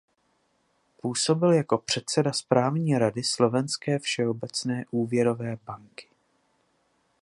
Působil 1.01 1.51
jako 1.51 1.77
předseda 1.77 2.33
správní 2.33 2.97
rady 2.97 3.23
Slovenské 3.23 3.99
všeobecné 3.99 4.85
úvěrové 4.91 5.57
banky. 5.65 6.07